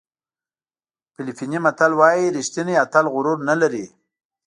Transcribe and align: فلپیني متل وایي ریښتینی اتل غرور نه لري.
فلپیني 1.13 1.59
متل 1.65 1.91
وایي 1.99 2.25
ریښتینی 2.37 2.75
اتل 2.83 3.05
غرور 3.13 3.37
نه 3.49 3.55
لري. 3.61 3.85